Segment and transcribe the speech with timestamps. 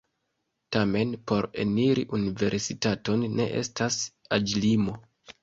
[0.75, 4.01] Tamen por eniri universitaton ne estas
[4.41, 4.99] aĝlimo.